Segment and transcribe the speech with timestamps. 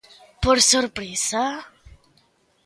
[0.43, 1.43] ¿Por sorpresa?